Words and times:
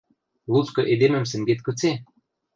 Луцкы 0.51 0.81
эдемӹм 0.93 1.25
сӹнгет 1.31 1.59
гыце? 1.67 1.91